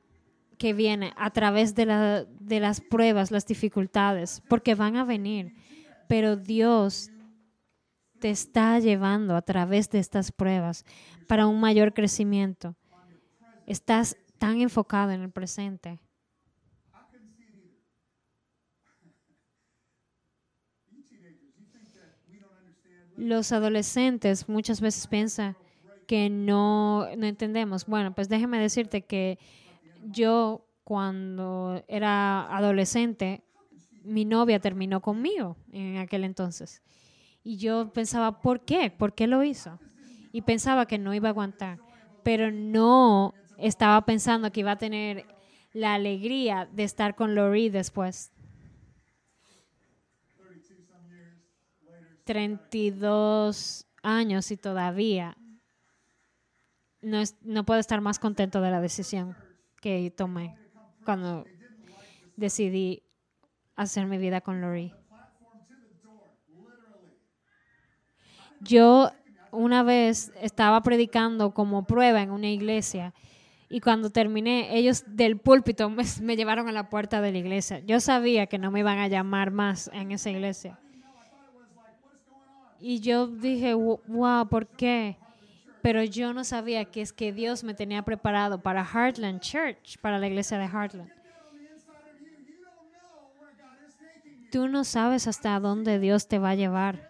[0.57, 5.53] que viene a través de las pruebas, las dificultades, porque van a venir.
[6.07, 7.11] Pero Dios
[8.21, 10.85] te está llevando a través de estas pruebas
[11.27, 12.75] para un mayor crecimiento.
[13.67, 16.01] Estás tan enfocado en el presente.
[23.17, 25.57] Los adolescentes muchas veces piensan
[26.07, 27.85] que no, no entendemos.
[27.85, 29.39] Bueno, pues déjeme decirte que
[30.11, 33.43] yo cuando era adolescente,
[34.05, 36.81] mi novia terminó conmigo en aquel entonces.
[37.43, 38.91] Y yo pensaba, ¿por qué?
[38.91, 39.79] ¿Por qué lo hizo?
[40.33, 41.79] Y pensaba que no iba a aguantar.
[42.23, 45.27] Pero no estaba pensando que iba a tener
[45.73, 48.33] la alegría de estar con Lori después.
[52.25, 55.37] 32 años y todavía
[57.01, 59.35] no, no puedo estar más contento de la decisión
[59.81, 60.57] que tomé
[61.05, 61.47] cuando
[62.37, 63.03] decidí
[63.77, 64.93] hacer mi vida con Lori.
[68.61, 69.11] Yo
[69.51, 73.15] una vez estaba predicando como prueba en una iglesia
[73.71, 75.91] y cuando terminé, ellos del púlpito
[76.23, 77.81] me, llevaron a la puerta de la iglesia.
[77.81, 80.79] Yo sabía que no me iban a llamar más en esa iglesia.
[82.81, 85.17] Y yo dije, "Wo- wow, ¿por qué?
[85.83, 90.19] Pero yo no sabía que es que Dios me tenía preparado para Heartland Church, para
[90.19, 91.11] la iglesia de Heartland.
[94.51, 97.08] Tú no sabes hasta dónde Dios te va a llevar.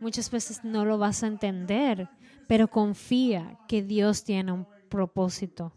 [0.00, 2.08] Muchas veces no lo vas a entender,
[2.46, 5.72] pero confía que Dios tiene un propósito.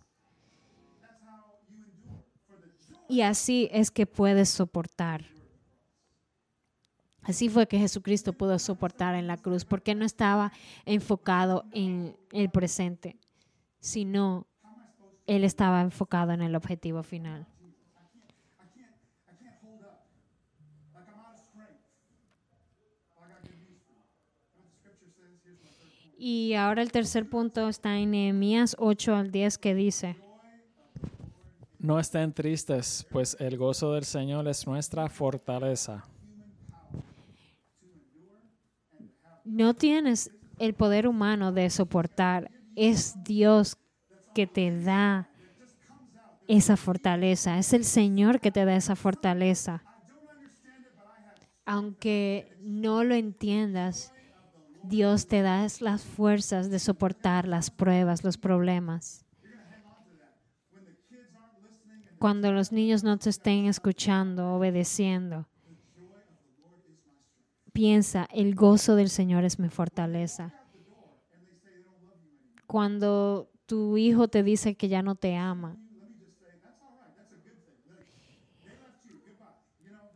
[3.07, 5.26] Y así es que puedes soportar.
[7.22, 10.51] Así fue que Jesucristo pudo soportar en la cruz, porque no estaba
[10.86, 13.18] enfocado en el presente,
[13.80, 14.47] sino
[15.26, 17.45] él estaba enfocado en el objetivo final.
[26.18, 30.18] Y ahora el tercer punto está en Nehemías 8 al 10 que dice,
[31.80, 36.03] No estén tristes, pues el gozo del Señor es nuestra fortaleza.
[39.47, 43.78] no tienes el poder humano de soportar, es Dios
[44.36, 45.30] que te da
[46.47, 49.84] esa fortaleza, es el Señor que te da esa fortaleza.
[51.65, 54.13] Aunque no lo entiendas,
[54.88, 59.26] Dios te da las fuerzas de soportar las pruebas, los problemas.
[62.20, 65.46] Cuando los niños no te estén escuchando, obedeciendo,
[67.74, 70.54] piensa, el gozo del Señor es mi fortaleza.
[72.66, 75.78] Cuando tu hijo te dice que ya no te ama.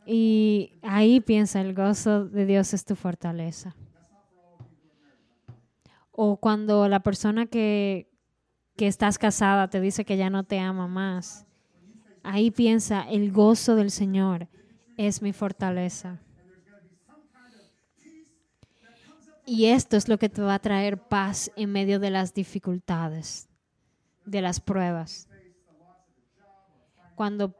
[0.04, 3.76] Y ahí piensa, el gozo de Dios es tu fortaleza.
[6.12, 8.08] O cuando la persona que,
[8.76, 11.46] que estás casada te dice que ya no te ama más.
[12.22, 14.48] Ahí piensa, el gozo del Señor
[14.96, 16.20] es mi fortaleza.
[19.44, 23.48] Y esto es lo que te va a traer paz en medio de las dificultades,
[24.24, 25.28] de las pruebas.
[27.16, 27.54] Cuando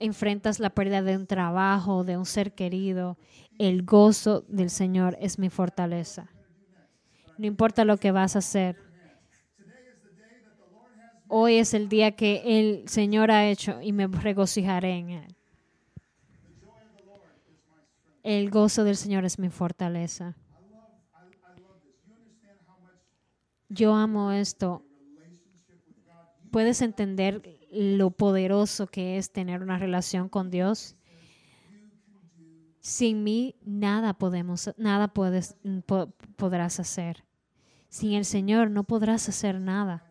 [0.00, 3.18] enfrentas la pérdida de un trabajo, de un ser querido,
[3.58, 6.31] el gozo del Señor es mi fortaleza.
[7.38, 8.76] No importa lo que vas a hacer.
[11.28, 15.36] Hoy es el día que el Señor ha hecho y me regocijaré en él.
[18.22, 20.36] El gozo del Señor es mi fortaleza.
[23.68, 24.84] Yo amo esto.
[26.50, 30.96] ¿Puedes entender lo poderoso que es tener una relación con Dios?
[32.82, 35.54] Sin mí nada podemos, nada puedes,
[35.86, 37.24] po- podrás hacer.
[37.88, 40.04] Sin el Señor no podrás hacer nada.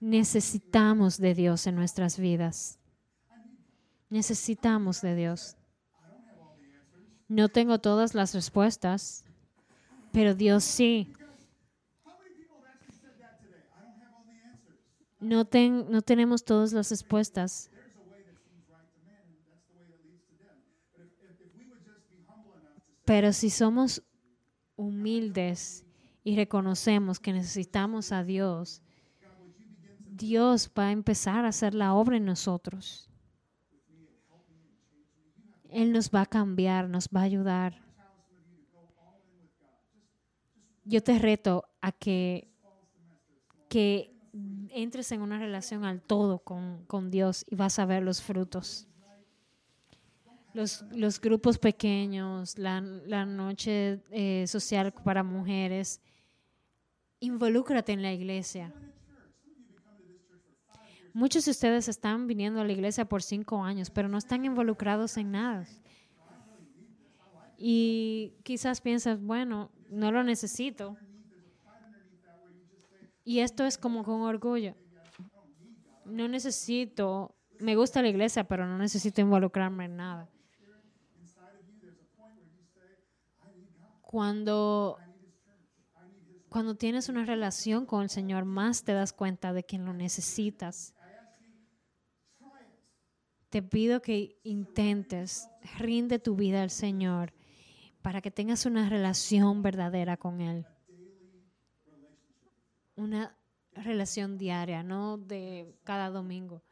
[0.00, 2.78] Necesitamos de Dios en nuestras vidas.
[4.08, 5.56] Necesitamos de Dios.
[7.26, 9.24] No tengo todas las respuestas,
[10.12, 11.12] pero Dios sí.
[15.20, 17.70] No, ten- no tenemos todas las respuestas,
[23.04, 24.02] pero si somos
[24.76, 25.84] humildes
[26.22, 28.82] y reconocemos que necesitamos a Dios,
[30.00, 33.10] Dios va a empezar a hacer la obra en nosotros.
[35.68, 37.82] Él nos va a cambiar, nos va a ayudar.
[40.84, 42.48] Yo te reto a que,
[43.68, 44.14] que
[44.70, 48.86] entres en una relación al todo con, con Dios y vas a ver los frutos.
[50.54, 56.00] Los, grupos pequeños, la, la noche eh, social para mujeres.
[57.20, 58.72] Involúcrate en la iglesia.
[61.12, 65.16] Muchos de ustedes están viniendo a la iglesia por cinco años, pero no están involucrados
[65.16, 65.66] en nada.
[67.56, 70.96] Y quizás piensas, bueno, no lo necesito.
[73.24, 74.74] Y esto es como con orgullo.
[76.04, 80.28] No necesito, me gusta la iglesia, pero no necesito involucrarme en nada.
[84.14, 85.00] Cuando,
[86.48, 90.94] cuando tienes una relación con el Señor, más te das cuenta de que lo necesitas.
[93.50, 95.48] Te pido que intentes,
[95.80, 97.32] rinde tu vida al Señor,
[98.02, 100.64] para que tengas una relación verdadera con Él.
[102.94, 103.36] Una
[103.72, 106.62] relación diaria, no de cada domingo.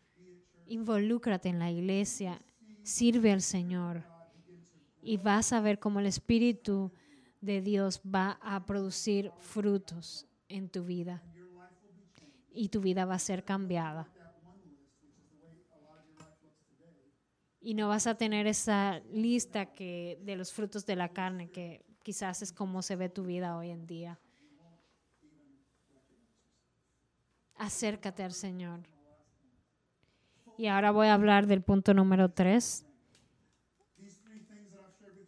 [0.67, 2.41] Involúcrate en la iglesia,
[2.85, 4.05] sirve al Señor
[5.03, 6.93] y vas a ver cómo el Espíritu
[7.43, 11.23] de Dios va a producir frutos en tu vida
[12.51, 14.09] y tu vida va a ser cambiada.
[17.61, 21.85] Y no vas a tener esa lista que, de los frutos de la carne que
[22.03, 24.19] quizás es como se ve tu vida hoy en día.
[27.57, 28.81] Acércate al Señor.
[30.59, 32.85] Y ahora voy a hablar del punto número tres.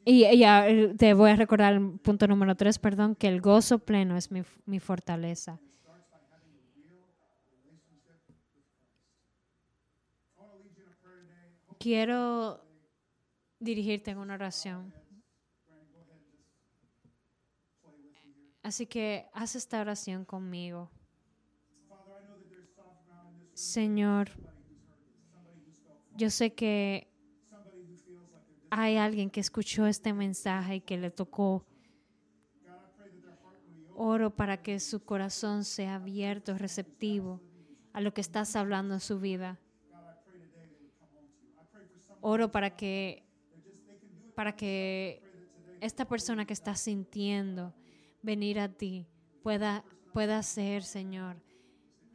[0.05, 0.67] Y, y, ah,
[0.99, 4.43] te voy a recordar el punto número tres, perdón, que el gozo pleno es mi,
[4.67, 5.59] mi fortaleza.
[11.79, 12.61] Quiero
[13.59, 14.93] dirigirte en una oración.
[18.63, 20.91] Así que haz esta oración conmigo.
[23.53, 24.31] Señor,
[26.17, 27.14] yo sé que
[28.77, 31.65] hay alguien que escuchó este mensaje y que le tocó.
[33.95, 37.41] Oro para que su corazón sea abierto, receptivo
[37.93, 39.61] a lo que estás hablando en su vida.
[42.21, 43.23] Oro para que
[44.35, 45.23] para que
[45.81, 47.73] esta persona que está sintiendo
[48.23, 49.07] venir a ti
[49.45, 51.37] pueda pueda ser, Señor,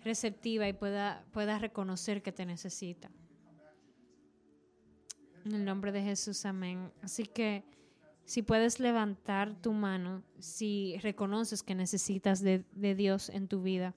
[0.01, 3.09] receptiva y pueda pueda reconocer que te necesita.
[5.49, 6.91] En el nombre de Jesús, amén.
[7.01, 7.63] Así que
[8.23, 13.95] si puedes levantar tu mano, si reconoces que necesitas de, de Dios en tu vida.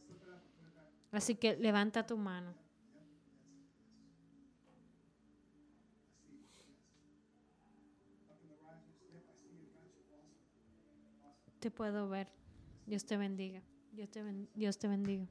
[1.11, 2.55] Así que levanta tu mano.
[11.61, 12.29] Te puedo ver.
[12.87, 13.61] Dios te bendiga.
[13.93, 15.27] Dios te, ben- Dios te bendiga.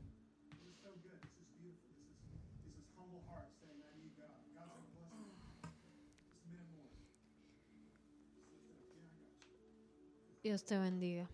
[10.44, 11.30] Dios te bendiga.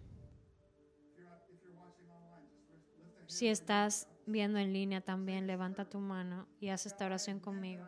[3.28, 7.88] Si estás viendo en línea también, levanta tu mano y haz esta oración conmigo.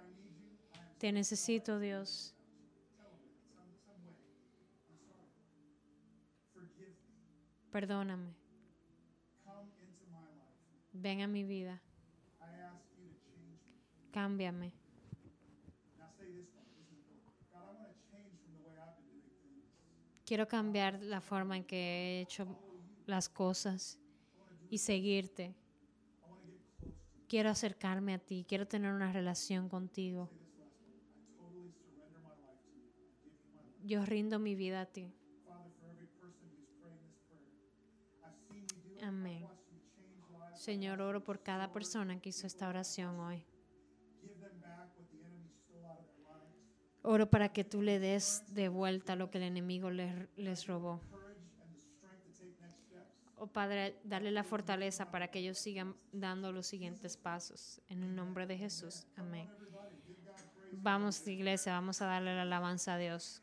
[0.97, 2.35] Te necesito, Dios.
[7.71, 8.33] Perdóname.
[10.93, 11.81] Ven a mi vida.
[14.11, 14.78] Cámbiame.
[20.29, 22.45] Quiero cambiar la forma en que he hecho
[23.07, 23.97] las cosas
[24.69, 25.55] y seguirte.
[27.27, 30.29] Quiero acercarme a ti, quiero tener una relación contigo.
[33.83, 35.11] Yo rindo mi vida a ti.
[39.01, 39.47] Amén.
[40.53, 43.43] Señor, oro por cada persona que hizo esta oración hoy.
[47.01, 50.99] Oro para que tú le des de vuelta lo que el enemigo les, les robó.
[53.37, 57.81] Oh Padre, dale la fortaleza para que ellos sigan dando los siguientes pasos.
[57.87, 59.07] En el nombre de Jesús.
[59.15, 59.49] Amén.
[60.73, 63.41] Vamos, iglesia, vamos a darle la alabanza a Dios.